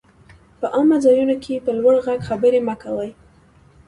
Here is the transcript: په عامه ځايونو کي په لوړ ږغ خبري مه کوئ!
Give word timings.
په 0.59 0.65
عامه 0.75 0.97
ځايونو 1.03 1.35
کي 1.43 1.55
په 1.65 1.71
لوړ 1.79 1.95
ږغ 2.05 2.19
خبري 2.27 2.59
مه 2.67 2.75
کوئ! 2.81 3.11